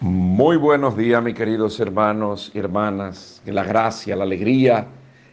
[0.00, 3.40] Muy buenos días, mis queridos hermanos y hermanas.
[3.46, 4.86] Que la gracia, la alegría,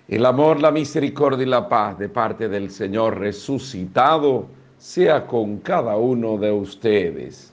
[0.08, 4.48] el amor, la misericordia y la paz de parte del Señor resucitado
[4.78, 7.52] sea con cada uno de ustedes.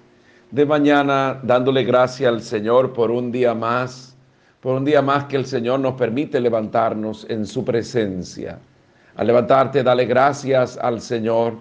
[0.53, 4.17] De mañana, dándole gracias al Señor por un día más,
[4.61, 8.61] por un día más que el Señor nos permite levantarnos en su presencia.
[9.17, 11.55] Al levantarte, dale gracias al Señor.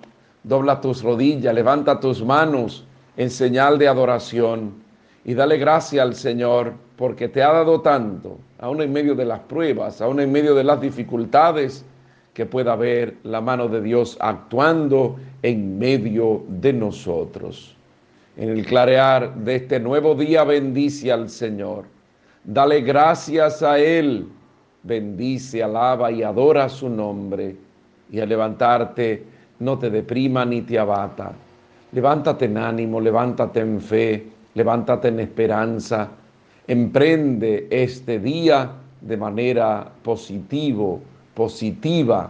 [0.44, 2.86] Dobla tus rodillas, levanta tus manos
[3.18, 4.89] en señal de adoración
[5.26, 9.40] y dale gracias al Señor porque te ha dado tanto, aún en medio de las
[9.42, 11.86] pruebas, aún en medio de las dificultades,
[12.34, 17.76] que pueda ver la mano de Dios actuando en medio de nosotros.
[18.38, 21.84] En el clarear de este nuevo día bendice al Señor.
[22.46, 24.28] Dale gracias a Él.
[24.84, 27.58] Bendice, alaba y adora su nombre.
[28.10, 29.24] Y al levantarte,
[29.60, 31.34] no te deprima ni te abata.
[31.92, 36.10] Levántate en ánimo, levántate en fe levántate en esperanza,
[36.68, 41.00] emprende este día de manera positivo,
[41.34, 42.30] positiva,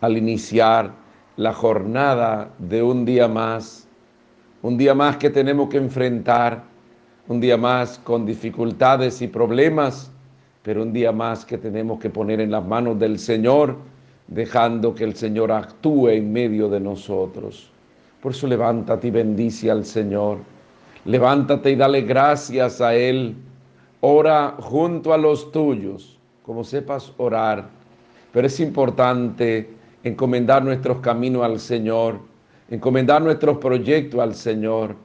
[0.00, 0.90] al iniciar
[1.36, 3.86] la jornada de un día más,
[4.62, 6.62] un día más que tenemos que enfrentar,
[7.28, 10.10] un día más con dificultades y problemas,
[10.62, 13.76] pero un día más que tenemos que poner en las manos del Señor,
[14.28, 17.70] dejando que el Señor actúe en medio de nosotros.
[18.22, 20.55] Por eso levántate y bendice al Señor
[21.06, 23.36] Levántate y dale gracias a Él.
[24.00, 27.68] Ora junto a los tuyos, como sepas orar.
[28.32, 29.70] Pero es importante
[30.02, 32.18] encomendar nuestros caminos al Señor,
[32.68, 34.96] encomendar nuestros proyectos al Señor,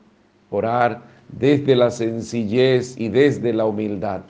[0.49, 4.21] orar desde la sencillez y desde la humildad.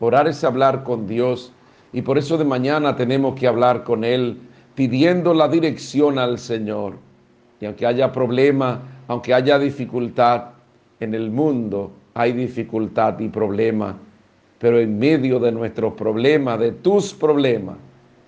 [0.00, 1.52] Orar es hablar con Dios
[1.92, 4.40] y por eso de mañana tenemos que hablar con Él
[4.74, 6.94] pidiendo la dirección al Señor.
[7.60, 10.55] Y aunque haya problema, aunque haya dificultad,
[11.00, 13.98] en el mundo hay dificultad y problema,
[14.58, 17.76] pero en medio de nuestros problemas, de tus problemas,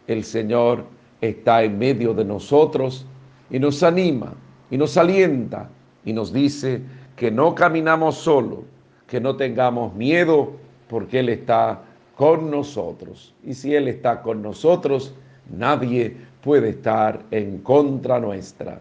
[0.07, 0.85] el Señor
[1.21, 3.07] está en medio de nosotros
[3.51, 4.35] y nos anima
[4.71, 5.71] y nos alienta
[6.05, 6.83] y nos dice
[7.17, 8.65] que no caminamos solo,
[9.07, 10.53] que no tengamos miedo
[10.89, 11.83] porque Él está
[12.15, 13.35] con nosotros.
[13.43, 15.15] Y si Él está con nosotros,
[15.57, 18.79] nadie puede estar en contra nuestra.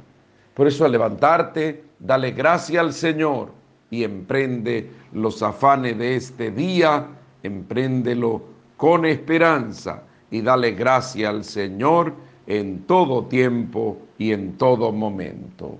[0.53, 3.56] Por eso al levantarte, dale gracias al Señor
[3.89, 7.07] y emprende los afanes de este día,
[7.43, 8.41] empréndelo
[8.75, 12.13] con esperanza y dale gracia al Señor
[12.47, 15.77] en todo tiempo y en todo momento.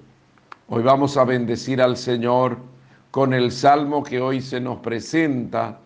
[0.70, 2.58] Hoy vamos a bendecir al Señor
[3.12, 5.80] con el salmo que hoy se nos presenta.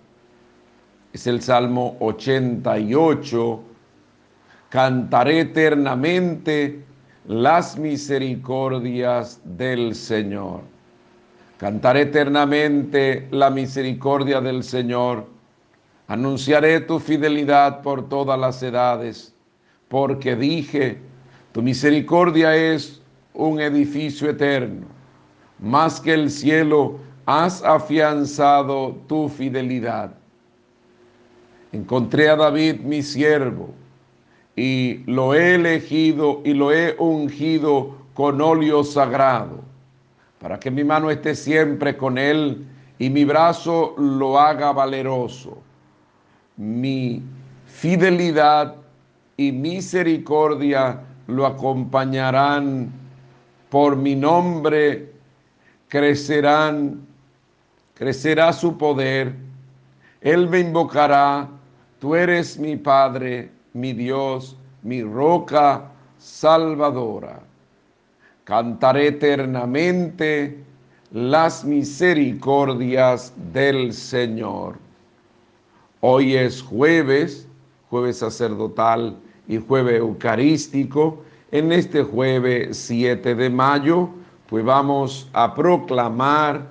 [1.13, 3.61] Es el Salmo 88.
[4.69, 6.83] Cantaré eternamente
[7.27, 10.70] las misericordias del Señor.
[11.61, 15.27] Cantaré eternamente la misericordia del Señor.
[16.07, 19.35] Anunciaré tu fidelidad por todas las edades,
[19.87, 20.97] porque dije,
[21.51, 22.99] tu misericordia es
[23.35, 24.87] un edificio eterno.
[25.59, 30.15] Más que el cielo has afianzado tu fidelidad.
[31.71, 33.69] Encontré a David mi siervo
[34.55, 39.70] y lo he elegido y lo he ungido con óleo sagrado
[40.41, 42.65] para que mi mano esté siempre con él
[42.97, 45.61] y mi brazo lo haga valeroso.
[46.57, 47.21] Mi
[47.67, 48.75] fidelidad
[49.37, 52.91] y misericordia lo acompañarán
[53.69, 55.13] por mi nombre,
[55.87, 57.05] crecerán,
[57.93, 59.35] crecerá su poder.
[60.21, 61.47] Él me invocará,
[61.99, 67.50] tú eres mi Padre, mi Dios, mi roca salvadora
[68.43, 70.57] cantaré eternamente
[71.11, 74.77] las misericordias del Señor.
[75.99, 77.47] Hoy es jueves,
[77.89, 81.21] jueves sacerdotal y jueves eucarístico.
[81.51, 84.09] En este jueves 7 de mayo,
[84.47, 86.67] pues vamos a proclamar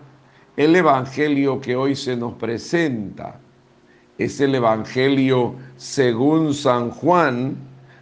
[0.57, 3.39] el Evangelio que hoy se nos presenta.
[4.19, 7.57] Es el Evangelio según San Juan,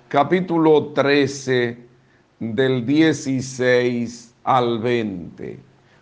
[0.08, 1.88] capítulo 13,
[2.40, 5.58] del 16 al 20.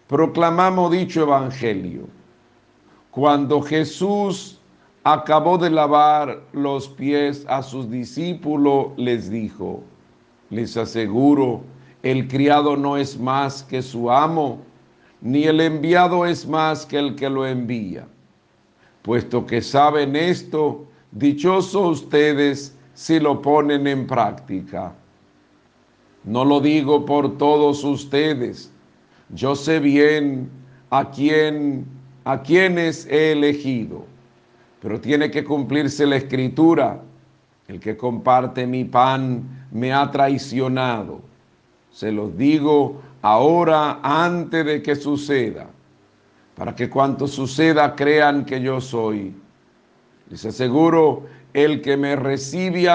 [0.07, 2.09] Proclamamos dicho evangelio.
[3.11, 4.61] Cuando Jesús
[5.05, 9.83] acabó de lavar los pies a sus discípulos, les dijo,
[10.51, 11.63] les aseguro,
[12.03, 14.61] el criado no es más que su amo,
[15.21, 18.07] ni el enviado es más que el que lo envía.
[19.03, 24.95] Puesto que saben esto, dichosos ustedes si lo ponen en práctica.
[26.27, 28.71] No lo digo por todos ustedes.
[29.31, 30.51] Yo sé bien
[30.91, 31.87] a quién
[32.27, 34.05] a quienes he elegido.
[34.83, 37.01] Pero tiene que cumplirse la escritura.
[37.69, 41.21] El que comparte mi pan me ha traicionado.
[41.91, 45.69] Se los digo ahora antes de que suceda,
[46.57, 49.33] para que cuanto suceda crean que yo soy.
[50.29, 51.25] Les aseguro,
[51.55, 52.89] el que me recibe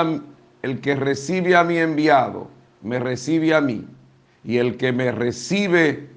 [0.62, 2.48] el que recibe a mi enviado,
[2.82, 3.86] me recibe a mí,
[4.44, 6.10] y el que me recibe,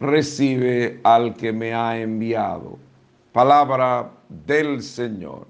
[0.00, 2.78] recibe al que me ha enviado.
[3.32, 5.46] Palabra del Señor.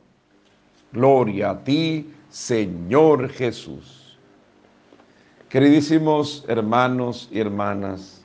[0.93, 4.19] Gloria a ti, Señor Jesús.
[5.49, 8.21] Queridísimos hermanos y hermanas,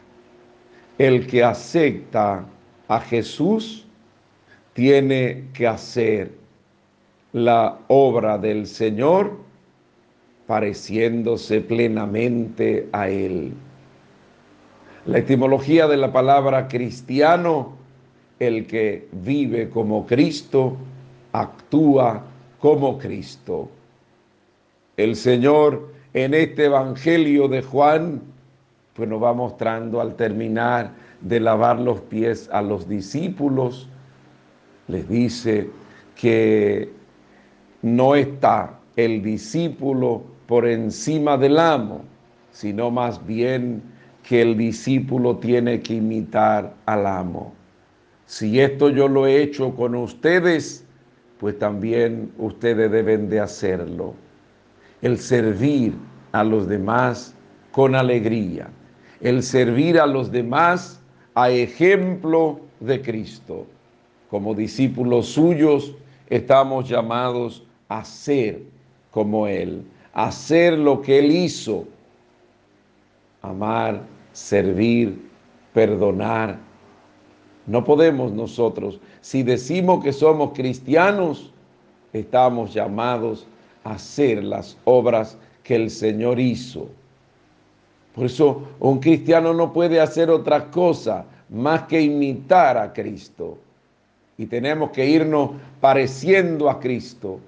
[0.98, 2.46] el que acepta
[2.88, 3.86] a Jesús
[4.74, 6.32] tiene que hacer
[7.34, 9.38] la obra del Señor
[10.52, 13.54] pareciéndose plenamente a Él.
[15.06, 17.78] La etimología de la palabra cristiano,
[18.38, 20.76] el que vive como Cristo,
[21.32, 22.26] actúa
[22.60, 23.70] como Cristo.
[24.98, 28.22] El Señor en este Evangelio de Juan,
[28.94, 33.88] pues nos va mostrando al terminar de lavar los pies a los discípulos,
[34.90, 35.70] les dice
[36.14, 36.92] que
[37.82, 42.02] no está el discípulo por encima del amo,
[42.52, 43.82] sino más bien
[44.22, 47.54] que el discípulo tiene que imitar al amo.
[48.26, 50.86] Si esto yo lo he hecho con ustedes,
[51.40, 54.14] pues también ustedes deben de hacerlo.
[55.02, 55.94] El servir
[56.34, 57.34] a los demás
[57.72, 58.68] con alegría.
[59.22, 61.00] El servir a los demás
[61.34, 63.68] a ejemplo de Cristo.
[64.30, 65.96] Como discípulos suyos
[66.30, 68.60] estamos llamados a ser
[69.12, 71.86] como Él, hacer lo que Él hizo,
[73.42, 74.02] amar,
[74.34, 75.30] servir,
[75.74, 76.58] perdonar.
[77.68, 81.52] No podemos nosotros, si decimos que somos cristianos,
[82.12, 83.48] estamos llamados
[83.84, 86.90] a hacer las obras que el Señor hizo.
[88.14, 93.58] Por eso un cristiano no puede hacer otra cosa más que imitar a Cristo.
[94.38, 97.40] Y tenemos que irnos pareciendo a Cristo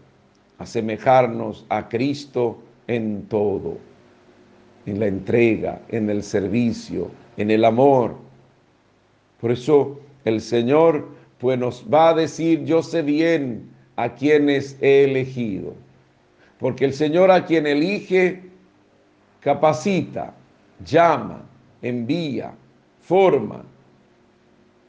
[0.60, 3.78] asemejarnos a Cristo en todo,
[4.86, 8.16] en la entrega, en el servicio, en el amor.
[9.40, 11.08] Por eso el Señor
[11.40, 15.74] pues nos va a decir, yo sé bien a quienes he elegido,
[16.60, 18.44] porque el Señor a quien elige
[19.42, 20.34] capacita,
[20.86, 21.42] llama,
[21.82, 22.54] envía,
[23.02, 23.66] forma,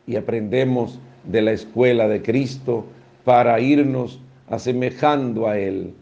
[0.06, 2.84] y aprendemos de la escuela de Cristo
[3.24, 5.94] para irnos asemejando a Él.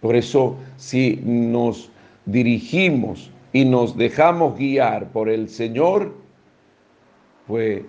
[0.00, 1.90] Por eso, si nos
[2.26, 6.12] dirigimos y nos dejamos guiar por el Señor,
[7.46, 7.82] pues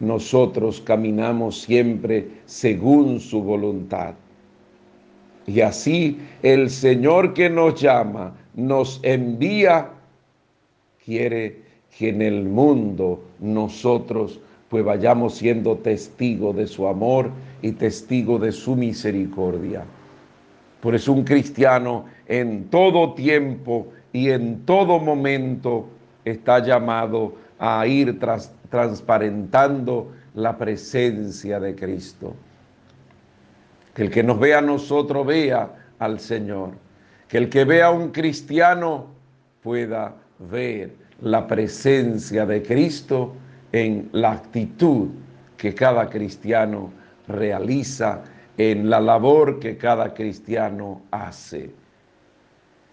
[0.00, 4.14] nosotros caminamos siempre según su voluntad.
[5.46, 9.90] Y así el Señor que nos llama, nos envía,
[11.04, 11.62] quiere
[11.96, 17.30] que en el mundo nosotros pues vayamos siendo testigos de su amor
[17.62, 19.84] y testigo de su misericordia.
[20.80, 25.88] Por eso un cristiano en todo tiempo y en todo momento
[26.24, 28.18] está llamado a ir
[28.70, 32.34] transparentando la presencia de Cristo.
[33.94, 36.70] Que el que nos vea a nosotros vea al Señor.
[37.28, 39.06] Que el que vea a un cristiano
[39.62, 43.34] pueda ver la presencia de Cristo
[43.72, 45.08] en la actitud
[45.56, 46.90] que cada cristiano
[47.30, 48.22] realiza
[48.58, 51.70] en la labor que cada cristiano hace.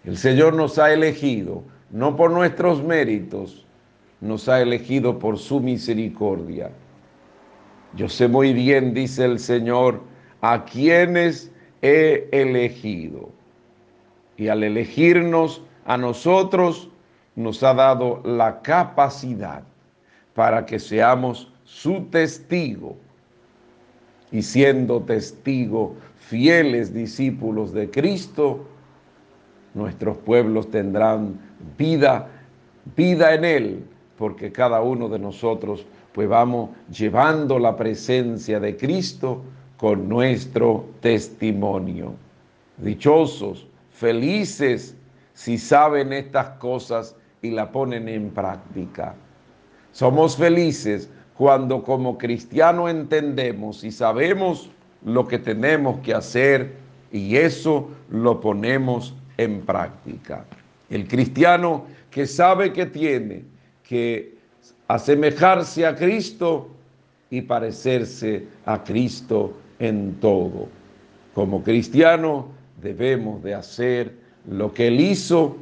[0.04, 3.66] El Señor nos ha elegido, no por nuestros méritos,
[4.20, 6.70] nos ha elegido por su misericordia.
[7.94, 10.02] Yo sé muy bien, dice el Señor,
[10.40, 11.50] a quienes
[11.82, 13.30] he elegido.
[14.36, 16.88] Y al elegirnos a nosotros,
[17.34, 19.62] nos ha dado la capacidad
[20.34, 22.96] para que seamos su testigo
[24.30, 28.66] y siendo testigo fieles discípulos de Cristo,
[29.74, 31.38] nuestros pueblos tendrán
[31.78, 32.28] vida,
[32.96, 33.84] vida en Él,
[34.16, 39.42] porque cada uno de nosotros pues vamos llevando la presencia de Cristo
[39.76, 42.14] con nuestro testimonio.
[42.78, 44.96] Dichosos, felices
[45.32, 49.14] si saben estas cosas y la ponen en práctica.
[49.92, 51.08] Somos felices
[51.38, 54.70] cuando como cristiano entendemos y sabemos
[55.04, 56.72] lo que tenemos que hacer
[57.12, 60.44] y eso lo ponemos en práctica.
[60.90, 63.44] El cristiano que sabe que tiene
[63.84, 64.34] que
[64.88, 66.70] asemejarse a Cristo
[67.30, 70.66] y parecerse a Cristo en todo.
[71.34, 72.48] Como cristiano
[72.82, 74.12] debemos de hacer
[74.44, 75.56] lo que Él hizo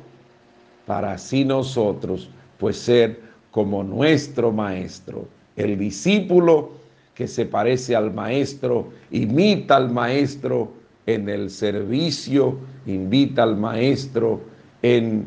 [0.86, 5.35] para así nosotros, pues ser como nuestro maestro.
[5.56, 6.72] El discípulo
[7.14, 10.72] que se parece al maestro, imita al maestro
[11.06, 14.40] en el servicio, invita al maestro
[14.82, 15.26] en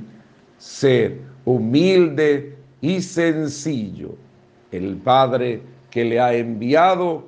[0.58, 4.16] ser humilde y sencillo.
[4.72, 7.28] El Padre que le ha enviado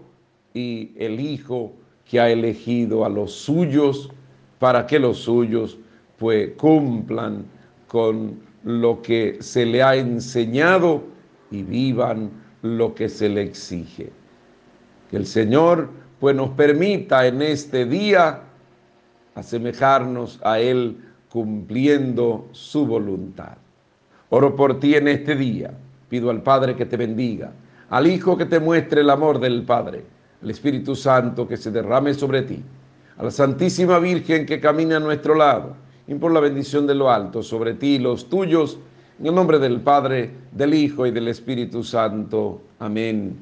[0.54, 1.74] y el Hijo
[2.06, 4.12] que ha elegido a los suyos
[4.60, 5.80] para que los suyos
[6.20, 7.46] pues cumplan
[7.88, 11.02] con lo que se le ha enseñado
[11.50, 12.30] y vivan
[12.62, 14.12] lo que se le exige.
[15.10, 15.90] Que el Señor
[16.20, 18.42] pues nos permita en este día
[19.36, 20.98] asemejarnos a Él
[21.30, 23.58] cumpliendo su voluntad.
[24.30, 25.74] Oro por ti en este día.
[26.10, 27.54] Pido al Padre que te bendiga,
[27.90, 30.04] al Hijo que te muestre el amor del Padre,
[30.44, 32.62] al Espíritu Santo que se derrame sobre ti,
[33.18, 35.76] a la Santísima Virgen que camina a nuestro lado,
[36.08, 38.78] y por la bendición de lo alto sobre ti y los tuyos,
[39.22, 42.60] en el nombre del Padre, del Hijo y del Espíritu Santo.
[42.80, 43.38] Amén.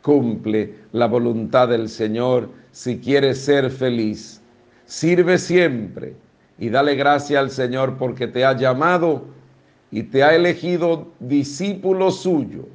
[0.00, 4.40] Cumple la voluntad del Señor si quieres ser feliz.
[4.84, 6.14] Sirve siempre
[6.56, 9.24] y dale gracia al Señor porque te ha llamado
[9.90, 12.66] y te ha elegido discípulo suyo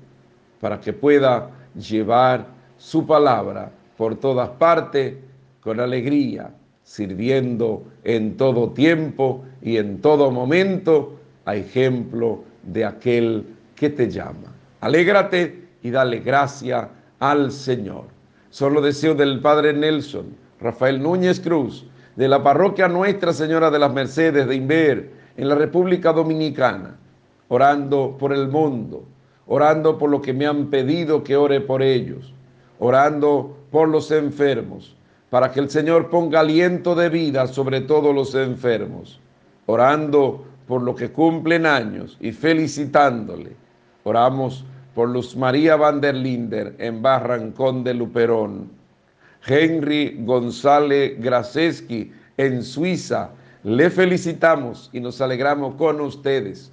[0.60, 2.46] para que pueda llevar
[2.78, 5.16] su palabra por todas partes
[5.62, 6.52] con alegría,
[6.84, 13.46] sirviendo en todo tiempo y en todo momento a ejemplo de aquel
[13.76, 14.54] que te llama.
[14.82, 18.06] Alégrate y dale gracia al Señor.
[18.50, 21.86] Solo deseo del Padre Nelson, Rafael Núñez Cruz,
[22.16, 26.98] de la parroquia Nuestra Señora de las Mercedes de Inver, en la República Dominicana,
[27.48, 29.06] orando por el mundo,
[29.48, 32.34] orando por lo que me han pedido que ore por ellos,
[32.80, 34.96] orando por los enfermos,
[35.30, 39.22] para que el Señor ponga aliento de vida sobre todos los enfermos,
[39.66, 43.56] orando por lo que cumplen años y felicitándole.
[44.04, 48.70] Oramos por Luz María van der Linder en Barrancón de Luperón,
[49.48, 53.32] Henry González Graseski en Suiza.
[53.64, 56.72] Le felicitamos y nos alegramos con ustedes,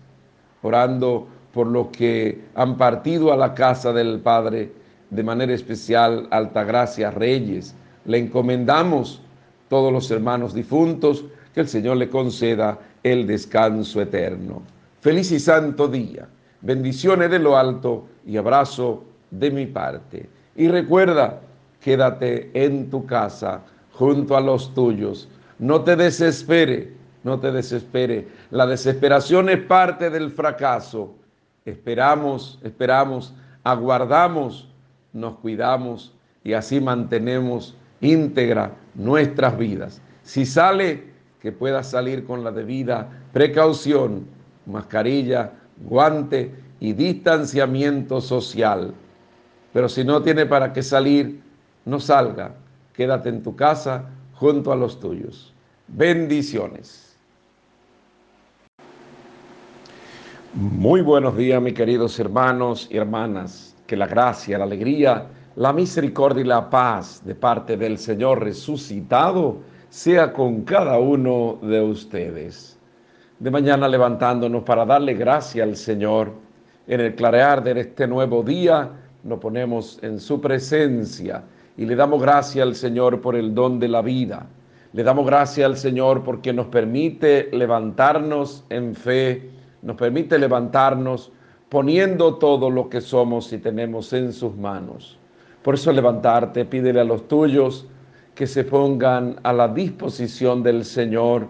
[0.60, 4.72] orando por lo que han partido a la casa del Padre,
[5.08, 7.74] de manera especial Altagracia Reyes.
[8.04, 9.22] Le encomendamos
[9.70, 11.24] todos los hermanos difuntos,
[11.54, 12.78] que el Señor le conceda
[13.12, 14.62] el descanso eterno.
[15.00, 16.26] Feliz y santo día.
[16.60, 20.28] Bendiciones de lo alto y abrazo de mi parte.
[20.56, 21.40] Y recuerda,
[21.80, 25.28] quédate en tu casa junto a los tuyos.
[25.60, 28.26] No te desespere, no te desespere.
[28.50, 31.14] La desesperación es parte del fracaso.
[31.64, 34.68] Esperamos, esperamos, aguardamos,
[35.12, 40.02] nos cuidamos y así mantenemos íntegra nuestras vidas.
[40.24, 41.15] Si sale,
[41.46, 44.26] que pueda salir con la debida precaución,
[44.66, 48.92] mascarilla, guante y distanciamiento social.
[49.72, 51.40] Pero si no tiene para qué salir,
[51.84, 52.56] no salga,
[52.92, 55.54] quédate en tu casa junto a los tuyos.
[55.86, 57.16] Bendiciones.
[60.52, 63.76] Muy buenos días, mis queridos hermanos y hermanas.
[63.86, 69.75] Que la gracia, la alegría, la misericordia y la paz de parte del Señor resucitado
[69.96, 72.78] sea con cada uno de ustedes.
[73.38, 76.32] De mañana levantándonos para darle gracia al Señor
[76.86, 78.90] en el clarear de este nuevo día,
[79.24, 81.44] nos ponemos en su presencia
[81.78, 84.44] y le damos gracias al Señor por el don de la vida.
[84.92, 89.48] Le damos gracias al Señor porque nos permite levantarnos en fe,
[89.80, 91.32] nos permite levantarnos
[91.70, 95.18] poniendo todo lo que somos y tenemos en sus manos.
[95.62, 97.86] Por eso levantarte, pídele a los tuyos
[98.36, 101.48] que se pongan a la disposición del Señor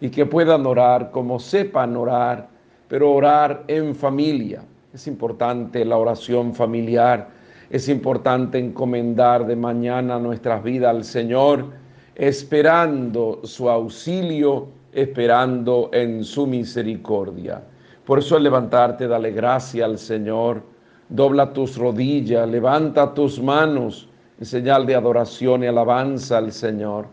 [0.00, 2.48] y que puedan orar como sepan orar,
[2.86, 4.62] pero orar en familia.
[4.94, 7.34] Es importante la oración familiar
[7.68, 11.66] es importante encomendar de mañana nuestras vidas al Señor,
[12.14, 17.62] esperando su auxilio, esperando en su misericordia.
[18.04, 20.62] Por eso al levantarte, dale gracia al Señor,
[21.08, 27.06] dobla tus rodillas, levanta tus manos en señal de adoración y alabanza al Señor.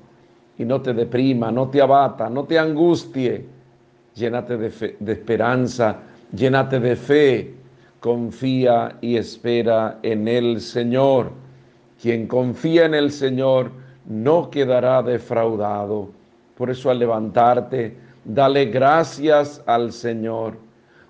[0.58, 3.46] Y no te deprima, no te abata, no te angustie.
[4.16, 5.98] Llénate de, de esperanza,
[6.36, 7.54] llénate de fe,
[8.00, 11.32] confía y espera en el Señor.
[12.02, 13.72] Quien confía en el Señor
[14.06, 16.10] no quedará defraudado.
[16.58, 20.58] Por eso al levantarte, dale gracias al Señor.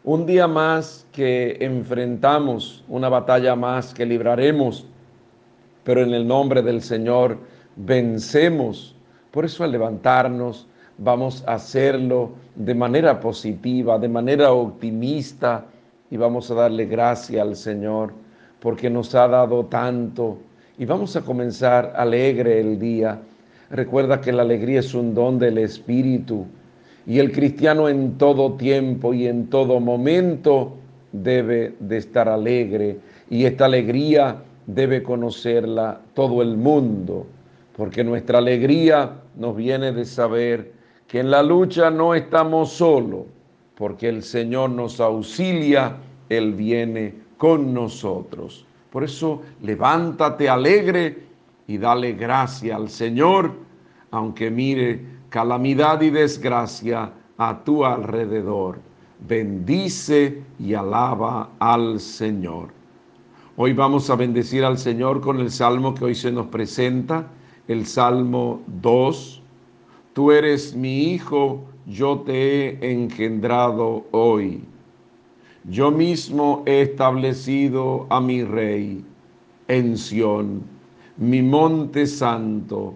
[0.05, 4.85] Un día más que enfrentamos, una batalla más que libraremos,
[5.83, 7.37] pero en el nombre del Señor
[7.75, 8.95] vencemos.
[9.31, 15.65] Por eso al levantarnos vamos a hacerlo de manera positiva, de manera optimista
[16.11, 18.13] y vamos a darle gracia al Señor
[18.59, 20.37] porque nos ha dado tanto
[20.77, 23.19] y vamos a comenzar alegre el día.
[23.69, 26.45] Recuerda que la alegría es un don del Espíritu
[27.05, 30.77] y el cristiano en todo tiempo y en todo momento
[31.11, 32.99] debe de estar alegre
[33.29, 37.27] y esta alegría debe conocerla todo el mundo,
[37.75, 40.73] porque nuestra alegría nos viene de saber
[41.07, 43.25] que en la lucha no estamos solos,
[43.75, 45.97] porque el Señor nos auxilia,
[46.29, 48.65] Él viene con nosotros.
[48.91, 51.23] Por eso levántate alegre
[51.67, 53.51] y dale gracia al Señor,
[54.11, 58.77] aunque mire calamidad y desgracia a tu alrededor.
[59.27, 62.69] Bendice y alaba al Señor.
[63.55, 67.27] Hoy vamos a bendecir al Señor con el salmo que hoy se nos presenta,
[67.67, 69.41] el Salmo 2.
[70.13, 74.63] Tú eres mi hijo, yo te he engendrado hoy.
[75.65, 79.05] Yo mismo he establecido a mi rey
[79.67, 80.63] en Sión,
[81.17, 82.95] mi monte santo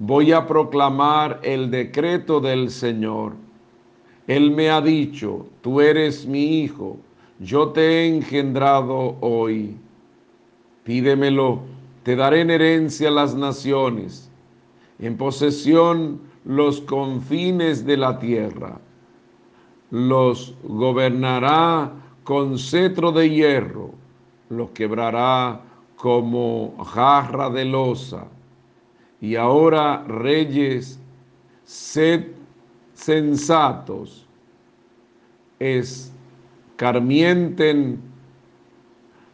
[0.00, 3.34] voy a proclamar el decreto del Señor.
[4.26, 6.96] Él me ha dicho, tú eres mi hijo,
[7.40, 9.76] yo te he engendrado hoy.
[10.84, 11.60] Pídemelo,
[12.02, 14.30] te daré en herencia las naciones,
[14.98, 18.78] en posesión los confines de la tierra.
[19.90, 21.92] Los gobernará
[22.24, 23.90] con cetro de hierro,
[24.50, 25.60] los quebrará
[25.96, 28.26] como jarra de losa
[29.20, 30.98] y ahora reyes,
[31.64, 32.26] sed
[32.94, 34.26] sensatos,
[36.80, 38.00] escarmienten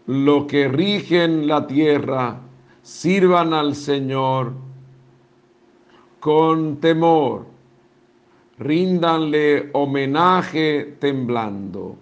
[0.06, 2.40] lo que rigen la tierra,
[2.82, 4.52] sirvan al Señor
[6.18, 7.46] con temor,
[8.58, 11.94] ríndanle homenaje temblando.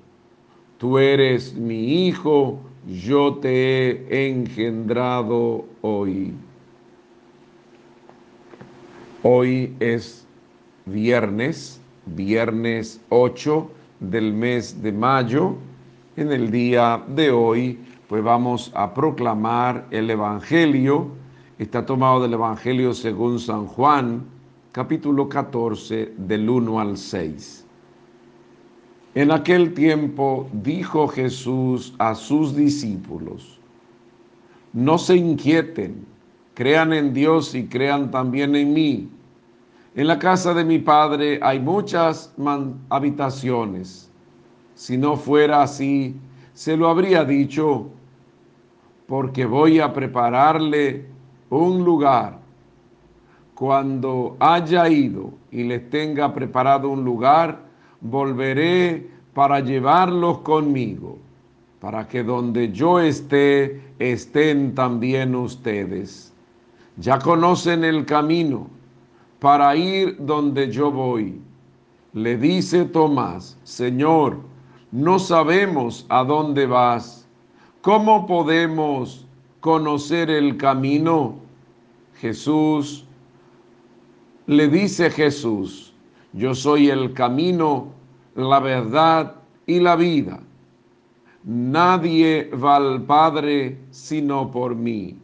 [0.79, 6.33] Tú eres mi hijo, yo te he engendrado hoy.
[9.23, 10.27] Hoy es
[10.87, 15.57] viernes, viernes 8 del mes de mayo.
[16.17, 17.79] En el día de hoy,
[18.09, 21.09] pues vamos a proclamar el Evangelio.
[21.59, 24.25] Está tomado del Evangelio según San Juan,
[24.73, 27.65] capítulo 14, del 1 al 6.
[29.15, 33.61] En aquel tiempo dijo Jesús a sus discípulos,
[34.73, 36.05] no se inquieten,
[36.55, 39.09] crean en Dios y crean también en mí.
[39.97, 42.35] En la casa de mi padre hay muchas
[42.89, 44.11] habitaciones.
[44.75, 46.17] Si no fuera así,
[46.53, 47.87] se lo habría dicho,
[49.07, 51.07] porque voy a prepararle
[51.49, 52.41] un lugar.
[53.55, 57.61] Cuando haya ido y les tenga preparado un lugar,
[58.01, 61.19] volveré para llevarlos conmigo,
[61.79, 66.33] para que donde yo esté, estén también ustedes.
[66.97, 68.75] Ya conocen el camino
[69.45, 71.39] para ir donde yo voy.
[72.15, 74.39] Le dice Tomás, Señor,
[74.91, 77.29] no sabemos a dónde vas.
[77.83, 79.27] ¿Cómo podemos
[79.61, 81.35] conocer el camino?
[82.15, 83.05] Jesús,
[84.47, 85.93] le dice Jesús,
[86.33, 87.89] yo soy el camino,
[88.37, 89.35] la verdad
[89.67, 90.41] y la vida.
[91.45, 95.19] Nadie va al Padre sino por mí.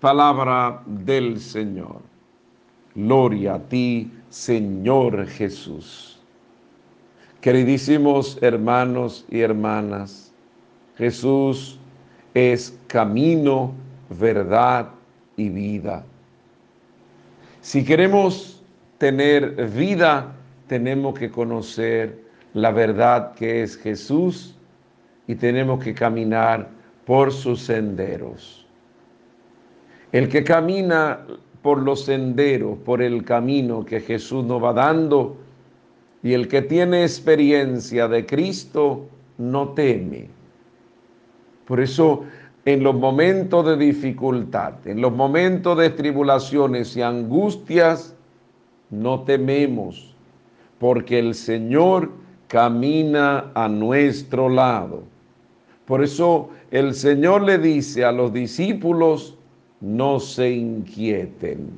[0.00, 2.05] Palabra del Señor.
[2.96, 6.18] Gloria a ti, Señor Jesús.
[7.42, 10.32] Queridísimos hermanos y hermanas,
[10.96, 11.78] Jesús
[12.32, 13.74] es camino,
[14.08, 14.88] verdad
[15.36, 16.06] y vida.
[17.60, 18.62] Si queremos
[18.96, 20.34] tener vida,
[20.66, 22.18] tenemos que conocer
[22.54, 24.56] la verdad que es Jesús
[25.26, 26.70] y tenemos que caminar
[27.04, 28.66] por sus senderos.
[30.12, 31.20] El que camina
[31.62, 35.36] por los senderos, por el camino que Jesús nos va dando.
[36.22, 39.06] Y el que tiene experiencia de Cristo
[39.38, 40.28] no teme.
[41.66, 42.24] Por eso
[42.64, 48.16] en los momentos de dificultad, en los momentos de tribulaciones y angustias,
[48.90, 50.14] no tememos,
[50.78, 52.10] porque el Señor
[52.48, 55.04] camina a nuestro lado.
[55.86, 59.35] Por eso el Señor le dice a los discípulos,
[59.80, 61.70] no se inquieten,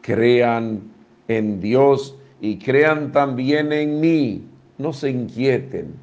[0.00, 0.80] crean
[1.28, 4.44] en Dios y crean también en mí,
[4.78, 5.94] no se inquieten.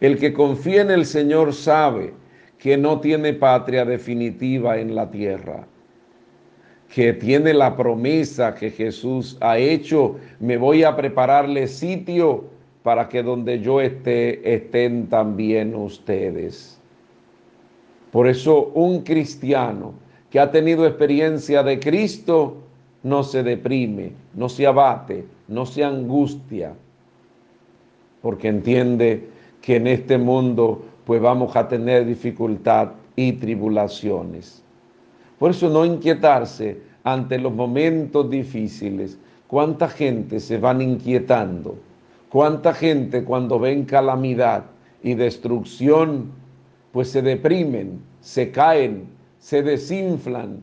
[0.00, 2.12] El que confía en el Señor sabe
[2.58, 5.66] que no tiene patria definitiva en la tierra,
[6.92, 12.44] que tiene la promesa que Jesús ha hecho, me voy a prepararle sitio
[12.82, 16.78] para que donde yo esté estén también ustedes.
[18.10, 19.94] Por eso un cristiano
[20.30, 22.56] que ha tenido experiencia de Cristo
[23.02, 26.74] no se deprime, no se abate, no se angustia,
[28.22, 29.28] porque entiende
[29.60, 34.62] que en este mundo pues vamos a tener dificultad y tribulaciones.
[35.38, 39.18] Por eso no inquietarse ante los momentos difíciles.
[39.46, 41.76] ¿Cuánta gente se van inquietando?
[42.28, 44.64] ¿Cuánta gente cuando ven calamidad
[45.02, 46.30] y destrucción
[46.92, 49.06] pues se deprimen, se caen,
[49.40, 50.60] se desinflan?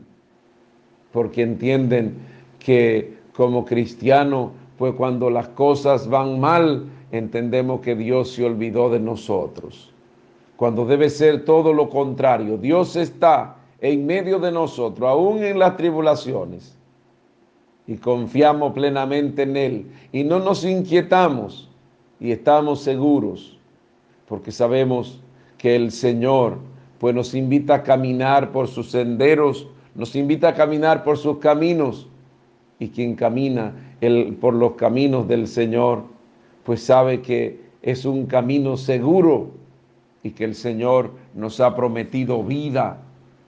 [1.12, 2.14] Porque entienden
[2.58, 9.00] que como cristiano pues cuando las cosas van mal entendemos que Dios se olvidó de
[9.00, 9.92] nosotros
[10.58, 12.58] cuando debe ser todo lo contrario.
[12.58, 16.76] Dios está en medio de nosotros, aún en las tribulaciones,
[17.86, 21.70] y confiamos plenamente en Él, y no nos inquietamos,
[22.18, 23.56] y estamos seguros,
[24.26, 25.20] porque sabemos
[25.58, 26.58] que el Señor
[26.98, 32.08] pues nos invita a caminar por sus senderos, nos invita a caminar por sus caminos,
[32.78, 33.72] y quien camina
[34.40, 36.04] por los caminos del Señor,
[36.64, 39.50] pues sabe que es un camino seguro,
[40.22, 42.98] y que el Señor nos ha prometido vida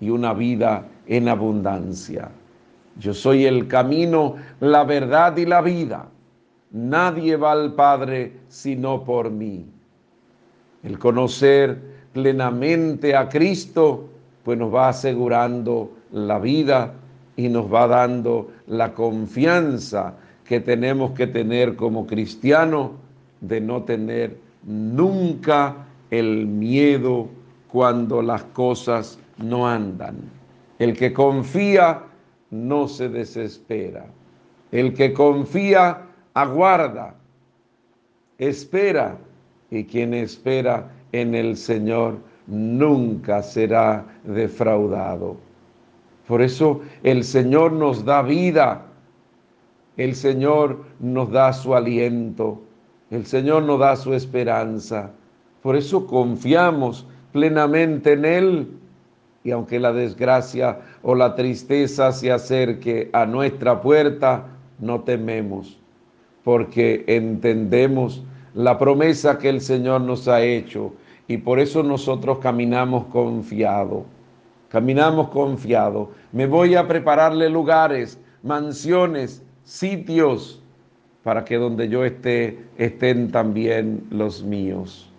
[0.01, 2.31] y una vida en abundancia.
[2.99, 6.09] Yo soy el camino, la verdad y la vida.
[6.71, 9.67] Nadie va al Padre sino por mí.
[10.83, 14.09] El conocer plenamente a Cristo,
[14.45, 16.93] pues nos va asegurando la vida
[17.37, 22.91] y nos va dando la confianza que tenemos que tener como cristianos
[23.41, 27.29] de no tener nunca el miedo
[27.69, 30.17] cuando las cosas no andan.
[30.79, 32.03] El que confía
[32.51, 34.07] no se desespera.
[34.73, 36.03] El que confía
[36.35, 37.15] aguarda,
[38.39, 39.19] espera,
[39.71, 45.37] y quien espera en el Señor nunca será defraudado.
[46.27, 48.87] Por eso el Señor nos da vida,
[49.97, 52.61] el Señor nos da su aliento,
[53.11, 55.11] el Señor nos da su esperanza.
[55.63, 58.69] Por eso confiamos plenamente en Él.
[59.43, 64.47] Y aunque la desgracia o la tristeza se acerque a nuestra puerta,
[64.79, 65.79] no tememos,
[66.45, 68.23] porque entendemos
[68.55, 70.93] la promesa que el Señor nos ha hecho
[71.29, 74.05] y por eso nosotros caminamos confiado.
[74.69, 76.11] Caminamos confiado.
[76.33, 80.63] Me voy a prepararle lugares, mansiones, sitios,
[81.23, 85.11] para que donde yo esté estén también los míos.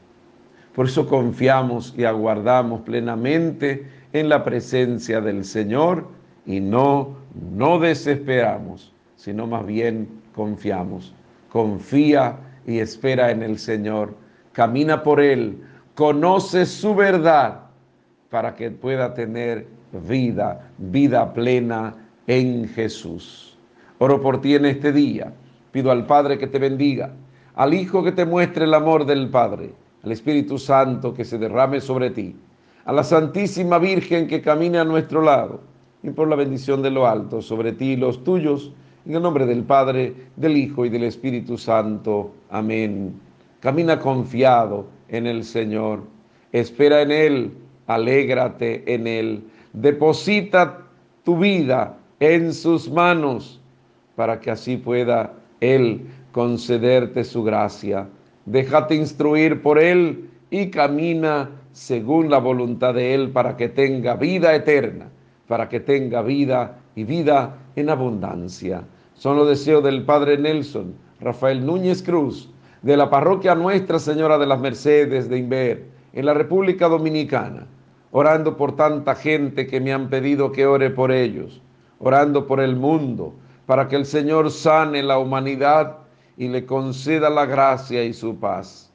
[0.73, 6.07] Por eso confiamos y aguardamos plenamente en la presencia del Señor
[6.45, 7.15] y no,
[7.51, 11.13] no desesperamos, sino más bien confiamos.
[11.49, 14.15] Confía y espera en el Señor.
[14.51, 15.61] Camina por Él,
[15.95, 17.61] conoce su verdad
[18.29, 21.95] para que pueda tener vida, vida plena
[22.27, 23.57] en Jesús.
[23.97, 25.33] Oro por ti en este día.
[25.71, 27.11] Pido al Padre que te bendiga,
[27.55, 31.79] al Hijo que te muestre el amor del Padre al Espíritu Santo que se derrame
[31.79, 32.35] sobre ti,
[32.85, 35.61] a la Santísima Virgen que camine a nuestro lado,
[36.03, 38.73] y por la bendición de lo alto sobre ti y los tuyos,
[39.05, 42.33] en el nombre del Padre, del Hijo y del Espíritu Santo.
[42.49, 43.13] Amén.
[43.59, 46.03] Camina confiado en el Señor,
[46.51, 47.51] espera en Él,
[47.87, 50.79] alégrate en Él, deposita
[51.23, 53.59] tu vida en sus manos
[54.15, 58.07] para que así pueda Él concederte su gracia
[58.45, 64.53] déjate instruir por Él y camina según la voluntad de Él para que tenga vida
[64.55, 65.09] eterna,
[65.47, 68.83] para que tenga vida y vida en abundancia.
[69.13, 72.49] Son los deseos del Padre Nelson, Rafael Núñez Cruz,
[72.81, 77.67] de la parroquia Nuestra Señora de las Mercedes de Inver, en la República Dominicana,
[78.11, 81.61] orando por tanta gente que me han pedido que ore por ellos,
[81.99, 83.33] orando por el mundo,
[83.65, 85.97] para que el Señor sane la humanidad
[86.37, 88.91] y le conceda la gracia y su paz,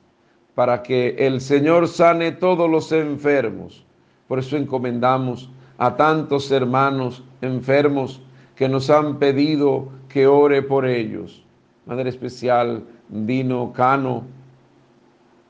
[0.54, 3.87] para que el Señor sane todos los enfermos.
[4.26, 8.21] Por eso encomendamos a tantos hermanos enfermos
[8.55, 11.45] que nos han pedido que ore por ellos.
[11.85, 14.25] Madre especial, Dino Cano,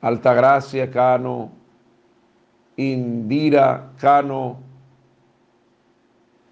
[0.01, 1.49] Altagracia Cano,
[2.75, 4.57] Indira Cano,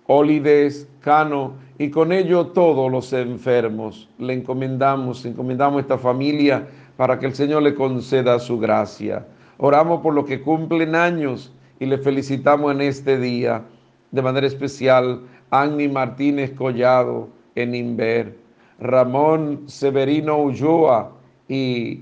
[0.07, 4.09] Olides Cano, y con ello todos los enfermos.
[4.17, 9.27] Le encomendamos, encomendamos esta familia para que el Señor le conceda su gracia.
[9.57, 13.63] Oramos por los que cumplen años y le felicitamos en este día
[14.11, 18.37] de manera especial Annie Martínez Collado en Inver,
[18.79, 21.11] Ramón Severino Ulloa
[21.47, 22.01] y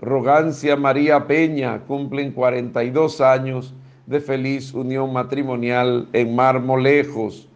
[0.00, 3.74] Rogancia María Peña cumplen 42 años
[4.06, 7.48] de feliz unión matrimonial en Marmolejos.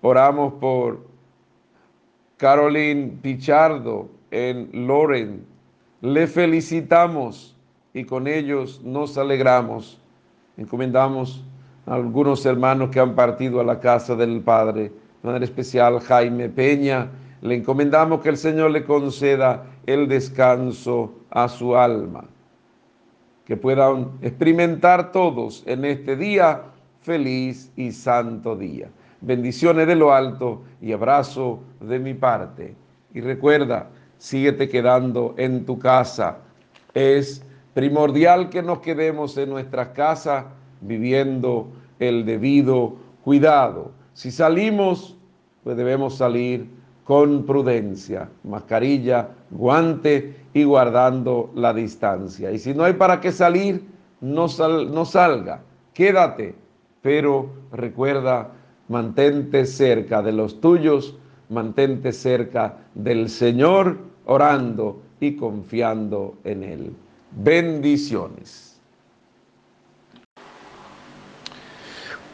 [0.00, 1.06] Oramos por
[2.36, 5.44] Caroline Pichardo en Loren.
[6.00, 7.56] Le felicitamos
[7.94, 10.01] y con ellos nos alegramos.
[10.56, 11.44] Encomendamos
[11.86, 16.48] a algunos hermanos que han partido a la casa del Padre, de manera especial Jaime
[16.48, 17.10] Peña.
[17.40, 22.24] Le encomendamos que el Señor le conceda el descanso a su alma.
[23.44, 26.62] Que puedan experimentar todos en este día
[27.00, 28.88] feliz y santo día.
[29.20, 32.74] Bendiciones de lo alto y abrazo de mi parte.
[33.14, 33.88] Y recuerda,
[34.18, 36.38] síguete quedando en tu casa.
[36.94, 40.46] Es primordial que nos quedemos en nuestra casa
[40.80, 43.92] viviendo el debido cuidado.
[44.14, 45.16] Si salimos,
[45.64, 46.66] pues debemos salir
[47.04, 52.52] con prudencia, mascarilla, guante y guardando la distancia.
[52.52, 53.84] Y si no hay para qué salir,
[54.20, 55.62] no, no salga,
[55.94, 56.54] quédate,
[57.00, 58.50] pero recuerda,
[58.88, 61.16] mantente cerca de los tuyos,
[61.48, 66.92] mantente cerca del Señor, orando y confiando en Él.
[67.34, 68.78] Bendiciones.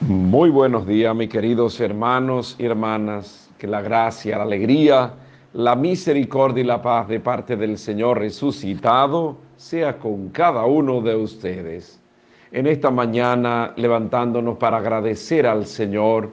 [0.00, 5.14] Muy buenos días, mis queridos hermanos y hermanas que la gracia, la alegría,
[5.52, 11.14] la misericordia y la paz de parte del Señor resucitado sea con cada uno de
[11.14, 12.00] ustedes.
[12.50, 16.30] En esta mañana levantándonos para agradecer al Señor,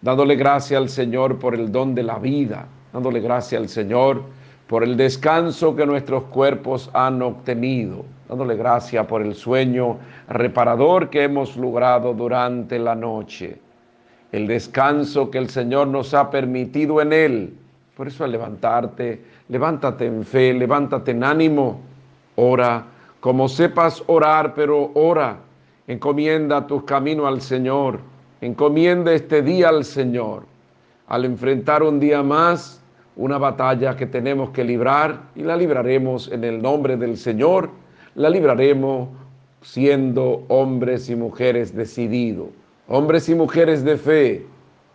[0.00, 4.22] dándole gracias al Señor por el don de la vida, dándole gracias al Señor
[4.68, 9.96] por el descanso que nuestros cuerpos han obtenido, dándole gracias por el sueño
[10.28, 13.58] reparador que hemos logrado durante la noche
[14.32, 17.54] el descanso que el Señor nos ha permitido en Él.
[17.96, 21.80] Por eso al levantarte, levántate en fe, levántate en ánimo,
[22.36, 22.84] ora,
[23.20, 25.38] como sepas orar, pero ora,
[25.86, 28.00] encomienda tus caminos al Señor,
[28.40, 30.44] encomienda este día al Señor,
[31.08, 32.80] al enfrentar un día más
[33.18, 37.68] una batalla que tenemos que librar y la libraremos en el nombre del Señor,
[38.14, 39.10] la libraremos
[39.60, 42.48] siendo hombres y mujeres decididos
[42.88, 44.46] hombres y mujeres de fe.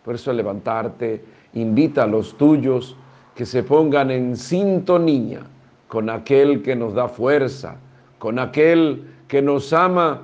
[0.03, 2.95] Por eso levantarte, invita a los tuyos
[3.36, 5.41] que se pongan en sintonía
[5.88, 7.75] con aquel que nos da fuerza,
[8.19, 10.21] con aquel que nos ama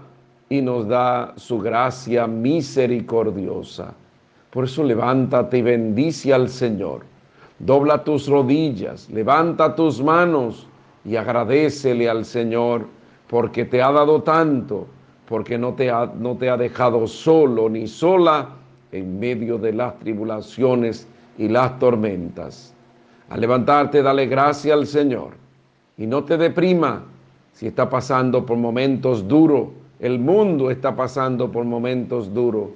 [0.50, 3.94] y nos da su gracia misericordiosa.
[4.50, 7.04] Por eso levántate y bendice al Señor.
[7.60, 10.68] Dobla tus rodillas, levanta tus manos
[11.04, 12.88] y agradecele al Señor
[13.28, 14.88] porque te ha dado tanto
[15.30, 18.50] porque no te, ha, no te ha dejado solo ni sola
[18.92, 22.74] en medio de las tribulaciones y las tormentas.
[23.30, 25.34] Al levantarte, dale gracia al Señor
[26.00, 27.04] y no te deprima
[27.54, 29.68] si está pasando por momentos duros.
[30.00, 32.70] El mundo está pasando por momentos duros,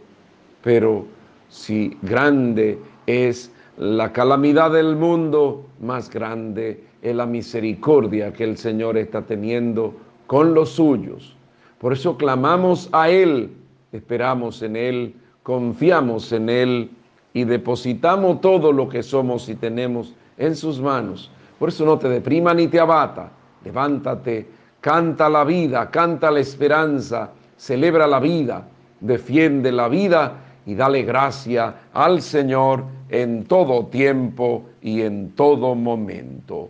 [0.62, 1.06] pero
[1.50, 8.98] si grande es la calamidad del mundo, más grande es la misericordia que el Señor
[8.98, 9.94] está teniendo
[10.28, 11.36] con los suyos.
[11.80, 13.52] Por eso clamamos a Él,
[13.92, 16.92] esperamos en Él, confiamos en Él
[17.34, 21.32] y depositamos todo lo que somos y tenemos en sus manos.
[21.58, 23.32] Por eso no te deprima ni te abata.
[23.66, 24.48] Levántate,
[24.82, 28.68] canta la vida, canta la esperanza, celebra la vida,
[29.00, 30.34] defiende la vida
[30.66, 36.70] y dale gracia al Señor en todo tiempo y en todo momento.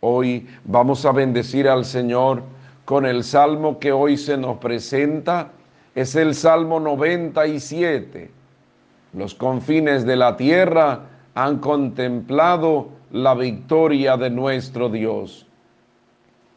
[0.00, 2.42] Hoy vamos a bendecir al Señor
[2.84, 5.50] con el salmo que hoy se nos presenta.
[5.94, 8.30] Es el Salmo 97.
[9.12, 11.00] Los confines de la tierra
[11.34, 15.46] han contemplado la victoria de nuestro Dios.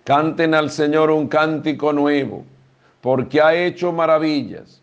[0.04, 2.44] Canten al Señor un cántico nuevo,
[3.02, 4.83] porque ha hecho maravillas.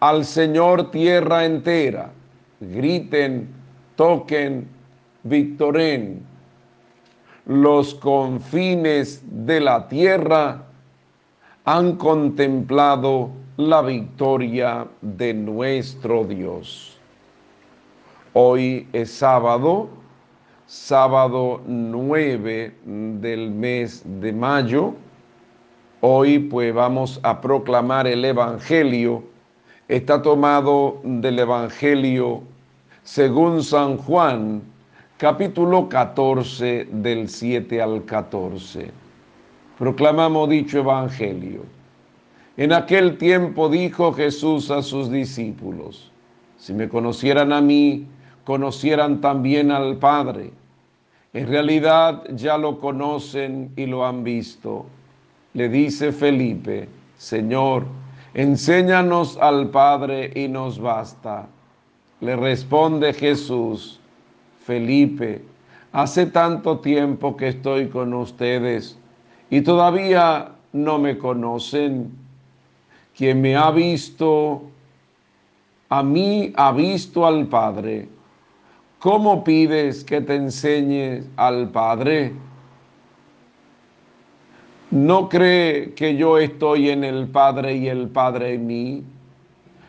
[0.00, 2.10] al Señor tierra entera,
[2.60, 3.48] griten,
[3.96, 4.68] toquen,
[5.24, 6.26] victoren.
[7.46, 10.62] Los confines de la tierra
[11.64, 16.96] han contemplado la victoria de nuestro Dios.
[18.34, 19.88] Hoy es sábado,
[20.66, 24.94] sábado 9 del mes de mayo.
[26.00, 29.24] Hoy pues vamos a proclamar el Evangelio.
[29.88, 32.42] Está tomado del Evangelio
[33.04, 34.60] según San Juan,
[35.16, 38.90] capítulo 14 del 7 al 14.
[39.78, 41.62] Proclamamos dicho Evangelio.
[42.58, 46.12] En aquel tiempo dijo Jesús a sus discípulos,
[46.58, 48.06] si me conocieran a mí,
[48.44, 50.50] conocieran también al Padre.
[51.32, 54.84] En realidad ya lo conocen y lo han visto.
[55.54, 57.86] Le dice Felipe, Señor,
[58.38, 61.48] enséñanos al Padre y nos basta.
[62.20, 63.98] Le responde Jesús,
[64.64, 65.44] Felipe,
[65.90, 68.96] hace tanto tiempo que estoy con ustedes
[69.50, 72.12] y todavía no me conocen.
[73.16, 74.62] Quien me ha visto,
[75.88, 78.08] a mí ha visto al Padre.
[79.00, 82.34] ¿Cómo pides que te enseñe al Padre?
[84.90, 89.02] ¿No cree que yo estoy en el Padre y el Padre en mí?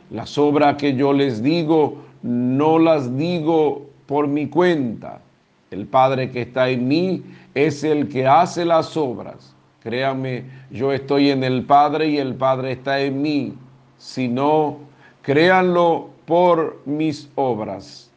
[0.10, 5.22] Las obras que yo les digo, no las digo por mi cuenta.
[5.72, 9.56] El Padre que está en mí es el que hace las obras.
[9.82, 13.54] Créanme, yo estoy en el Padre y el Padre está en mí.
[13.98, 14.80] Si no,
[15.22, 18.12] créanlo por mis obras.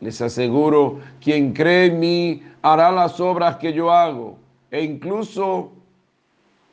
[0.00, 4.38] Les aseguro, quien cree en mí hará las obras que yo hago
[4.70, 5.70] e incluso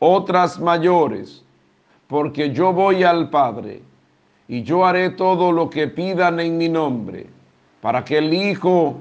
[0.03, 1.45] otras mayores,
[2.07, 3.81] porque yo voy al Padre
[4.47, 7.27] y yo haré todo lo que pidan en mi nombre,
[7.79, 8.97] para que el Hijo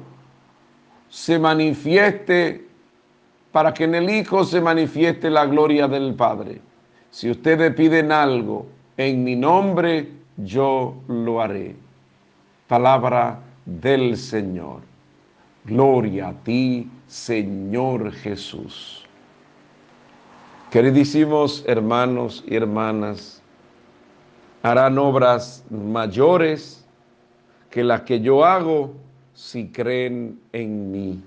[1.08, 2.70] se manifieste
[3.52, 6.60] para que en el Hijo se manifieste la gloria del Padre.
[7.10, 11.74] Si ustedes piden algo en mi nombre, yo lo haré.
[12.68, 14.82] Palabra del Señor.
[15.64, 18.99] Gloria a ti, Señor Jesús.
[20.70, 23.42] Queridísimos hermanos y hermanas,
[24.62, 26.87] harán obras mayores
[27.70, 28.92] que las que yo hago
[29.35, 31.22] si creen en mí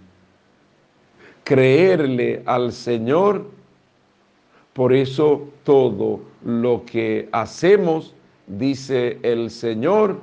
[1.44, 3.50] creerle al Señor.
[4.74, 8.16] Por eso todo lo que hacemos,
[8.48, 10.20] dice el Señor,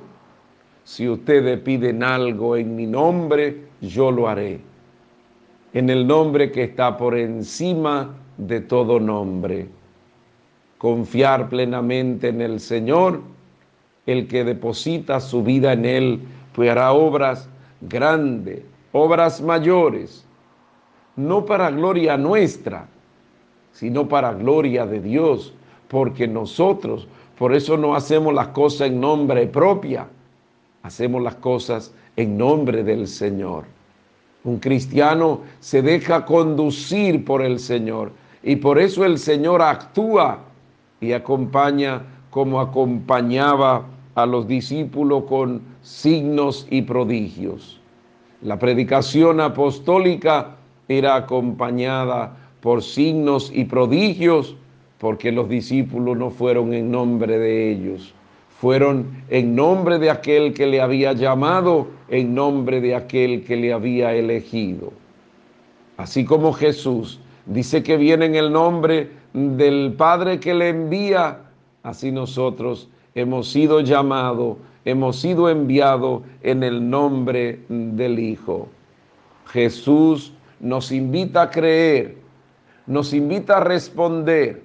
[0.83, 4.59] si ustedes piden algo en mi nombre, yo lo haré.
[5.73, 8.13] En el nombre que está por encima
[8.47, 9.67] de todo nombre.
[10.77, 13.21] Confiar plenamente en el Señor,
[14.05, 16.19] el que deposita su vida en Él,
[16.53, 17.47] pues hará obras
[17.81, 20.25] grandes, obras mayores
[21.15, 22.87] no para gloria nuestra,
[23.73, 25.53] sino para gloria de Dios,
[25.87, 30.07] porque nosotros, por eso no hacemos las cosas en nombre propia,
[30.83, 33.65] hacemos las cosas en nombre del Señor.
[34.43, 38.11] Un cristiano se deja conducir por el Señor
[38.43, 40.39] y por eso el Señor actúa
[40.99, 47.79] y acompaña como acompañaba a los discípulos con signos y prodigios.
[48.41, 50.55] La predicación apostólica
[50.87, 54.55] era acompañada por signos y prodigios,
[54.97, 58.13] porque los discípulos no fueron en nombre de ellos,
[58.59, 63.73] fueron en nombre de aquel que le había llamado, en nombre de aquel que le
[63.73, 64.93] había elegido.
[65.97, 71.39] Así como Jesús dice que viene en el nombre del Padre que le envía,
[71.83, 78.69] así nosotros hemos sido llamados, hemos sido enviados en el nombre del Hijo.
[79.47, 82.17] Jesús nos invita a creer,
[82.87, 84.63] nos invita a responder,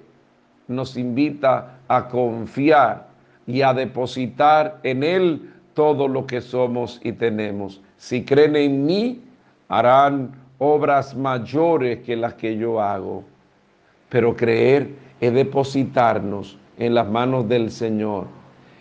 [0.67, 3.07] nos invita a confiar
[3.45, 7.81] y a depositar en Él todo lo que somos y tenemos.
[7.97, 9.21] Si creen en mí,
[9.69, 13.23] harán obras mayores que las que yo hago.
[14.09, 18.25] Pero creer es depositarnos en las manos del Señor.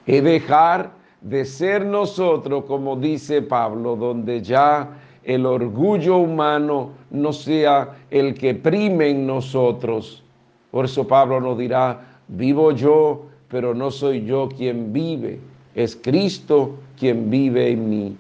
[0.06, 0.90] Es dejar
[1.20, 4.90] de ser nosotros, como dice Pablo, donde ya
[5.24, 10.22] el orgullo humano no sea el que prime en nosotros.
[10.70, 15.40] Por eso Pablo nos dirá, vivo yo, pero no soy yo quien vive,
[15.74, 18.16] es Cristo quien vive en mí.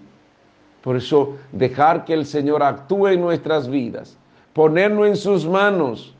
[0.86, 4.16] Por eso dejar que el Señor actúe en nuestras vidas,
[4.52, 6.14] ponernos en sus manos,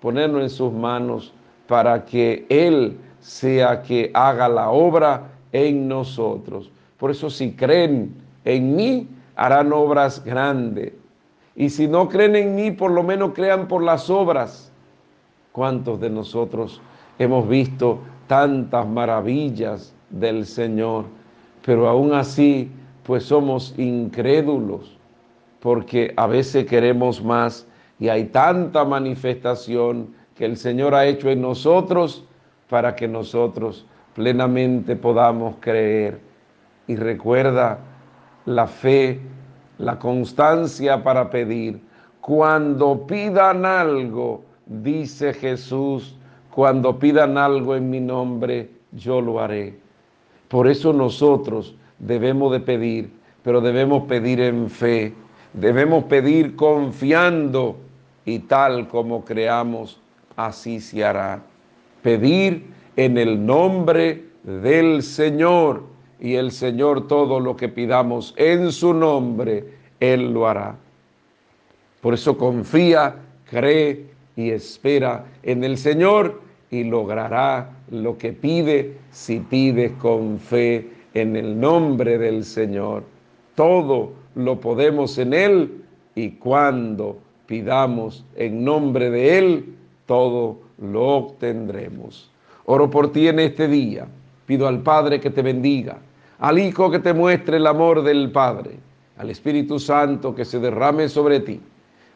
[0.00, 1.34] ponernos en sus manos
[1.66, 6.70] para que Él sea que haga la obra en nosotros.
[6.98, 8.14] Por eso si creen
[8.44, 10.92] en mí, harán obras grandes.
[11.56, 14.70] Y si no creen en mí, por lo menos crean por las obras.
[15.50, 16.80] ¿Cuántos de nosotros
[17.18, 21.06] hemos visto tantas maravillas del Señor,
[21.66, 22.70] pero aún así,
[23.10, 24.96] pues somos incrédulos,
[25.58, 27.66] porque a veces queremos más
[27.98, 32.24] y hay tanta manifestación que el Señor ha hecho en nosotros
[32.68, 33.84] para que nosotros
[34.14, 36.20] plenamente podamos creer.
[36.86, 37.80] Y recuerda
[38.44, 39.20] la fe,
[39.78, 41.82] la constancia para pedir.
[42.20, 46.16] Cuando pidan algo, dice Jesús,
[46.54, 49.80] cuando pidan algo en mi nombre, yo lo haré.
[50.46, 53.10] Por eso nosotros debemos de pedir,
[53.42, 55.14] pero debemos pedir en fe,
[55.52, 57.76] debemos pedir confiando
[58.24, 60.00] y tal como creamos,
[60.36, 61.42] así se hará.
[62.02, 62.64] Pedir
[62.96, 65.84] en el nombre del Señor
[66.18, 69.64] y el Señor todo lo que pidamos en su nombre,
[70.00, 70.76] Él lo hará.
[72.00, 73.16] Por eso confía,
[73.48, 76.40] cree y espera en el Señor
[76.70, 83.04] y logrará lo que pide si pide con fe en el nombre del Señor.
[83.54, 85.84] Todo lo podemos en Él
[86.14, 89.74] y cuando pidamos en nombre de Él,
[90.06, 92.30] todo lo obtendremos.
[92.66, 94.06] Oro por ti en este día.
[94.46, 95.98] Pido al Padre que te bendiga,
[96.38, 98.78] al Hijo que te muestre el amor del Padre,
[99.16, 101.60] al Espíritu Santo que se derrame sobre ti,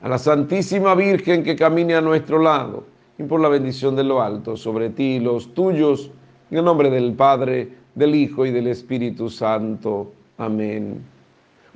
[0.01, 2.85] a la Santísima Virgen que camine a nuestro lado
[3.19, 6.11] y por la bendición de lo alto sobre ti y los tuyos,
[6.51, 10.13] en el nombre del Padre, del Hijo y del Espíritu Santo.
[10.39, 11.03] Amén.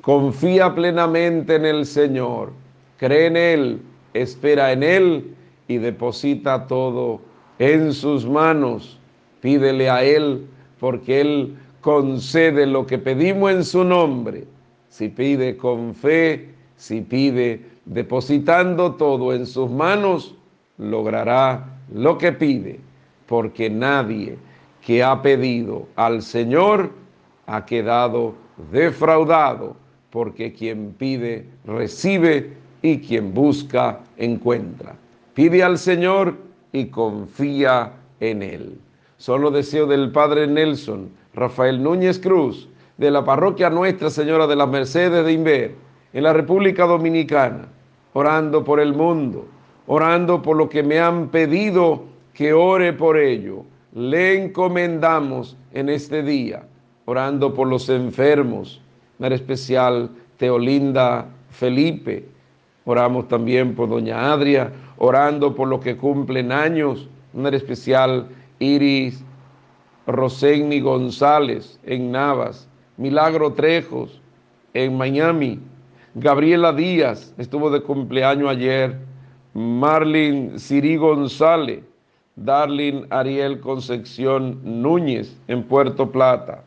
[0.03, 2.53] Confía plenamente en el Señor
[2.99, 3.81] cree en Él,
[4.13, 5.35] espera en Él
[5.69, 7.21] y deposita todo
[7.59, 8.99] en sus manos.
[9.41, 10.47] Pídele a Él
[10.79, 14.45] porque Él concede lo que pedimos en su nombre.
[14.89, 20.35] Si pide con fe, si pide depositando todo en sus manos,
[20.77, 22.81] logrará lo que pide,
[23.27, 24.37] porque nadie
[24.89, 26.91] que ha pedido al Señor
[27.47, 28.33] ha quedado
[28.73, 29.77] defraudado,
[30.09, 34.95] porque quien pide recibe y quien busca encuentra.
[35.35, 36.37] Pide al Señor
[36.73, 38.81] y confía en Él.
[39.19, 42.67] Solo deseo del Padre Nelson Rafael Núñez Cruz,
[42.97, 45.75] de la parroquia Nuestra Señora de las Mercedes de Inver,
[46.15, 47.69] en la República Dominicana,
[48.15, 49.49] orando por el mundo,
[49.87, 53.65] orando por lo que me han pedido que ore por ello.
[53.93, 56.63] Le encomendamos en este día,
[57.07, 58.81] orando por los enfermos,
[59.19, 62.27] en especial Teolinda Felipe,
[62.89, 68.29] Oramos también por doña Adria, orando por los que cumplen años, una especial
[68.61, 69.23] Iris
[70.07, 72.67] Rosegni González en Navas,
[72.97, 74.23] Milagro Trejos
[74.73, 75.61] en Miami,
[76.15, 78.97] Gabriela Díaz estuvo de cumpleaños ayer,
[79.53, 81.81] Marlin Siri González,
[82.45, 86.63] Darlin Ariel Concepción Núñez en Puerto Plata,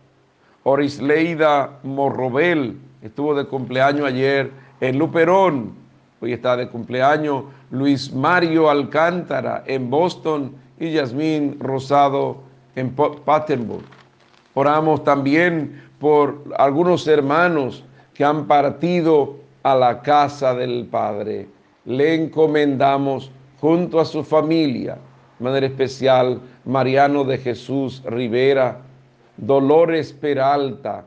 [0.63, 5.81] Orisleida Morrobel estuvo de cumpleaños ayer en Luperón,
[6.23, 12.43] Hoy está de cumpleaños Luis Mario Alcántara en Boston y Yasmín Rosado
[12.75, 13.83] en Pattenburg.
[14.53, 21.49] Oramos también por algunos hermanos que han partido a la casa del Padre.
[21.85, 24.99] Le encomendamos junto a su familia,
[25.41, 28.77] de manera especial Mariano de Jesús Rivera,
[29.37, 31.03] Dolores Peralta,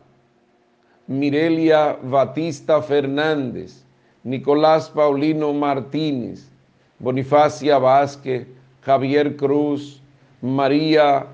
[1.07, 3.85] Mirelia Batista Fernández,
[4.25, 6.51] Nicolás Paulino Martínez,
[6.99, 8.49] Bonifacia Vázquez,
[8.81, 10.03] Javier Cruz,
[10.43, 11.27] María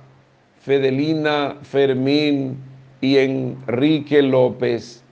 [0.61, 2.59] Fedelina Fermín
[3.01, 5.03] y Enrique López.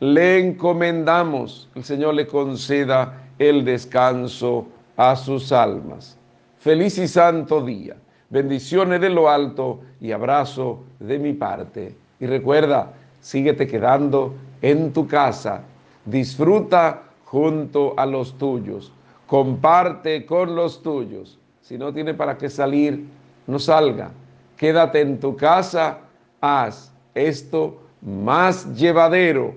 [0.00, 4.66] Le encomendamos, el Señor le conceda el descanso
[4.96, 6.18] a sus almas.
[6.62, 7.96] Feliz y santo día.
[8.30, 11.94] Bendiciones de lo alto y abrazo de mi parte.
[12.20, 15.64] Y recuerda, síguete quedando en tu casa
[16.04, 18.92] disfruta junto a los tuyos,
[19.26, 21.38] comparte con los tuyos.
[21.60, 23.06] Si no tiene para qué salir,
[23.46, 24.10] no salga.
[24.56, 25.98] Quédate en tu casa,
[26.40, 29.54] haz esto más llevadero.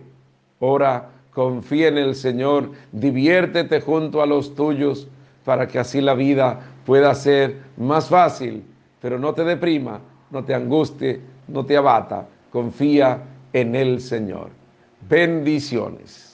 [0.59, 5.07] Ora, confía en el Señor, diviértete junto a los tuyos
[5.43, 8.63] para que así la vida pueda ser más fácil.
[9.01, 9.99] Pero no te deprima,
[10.31, 12.27] no te angustie, no te abata.
[12.51, 13.21] Confía
[13.53, 14.49] en el Señor.
[15.07, 16.24] Bendiciones.